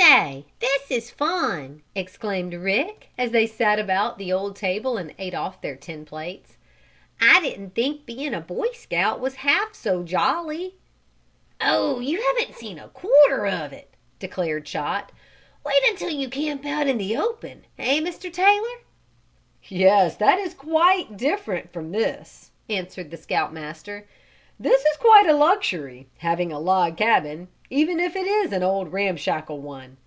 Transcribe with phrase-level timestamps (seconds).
[0.00, 5.34] "Say, this is fun!" exclaimed Rick, as they sat about the old table and ate
[5.34, 6.56] off their tin plates.
[7.20, 10.76] "I didn't think being a Boy Scout was half so jolly!"
[11.60, 15.10] "Oh, you haven't seen a quarter of it!" declared Chot.
[15.64, 18.32] "Wait until you camp out in the open; eh, Mr.
[18.32, 18.66] Taylor?"
[19.64, 24.06] "Yes, that is quite different from this," answered the Scout Master.
[24.60, 28.90] "This is quite a luxury, having a log cabin, even if it is an old
[28.90, 29.98] ramshackle one."